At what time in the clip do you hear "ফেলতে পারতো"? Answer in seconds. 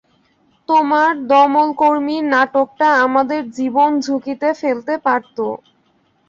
4.61-5.45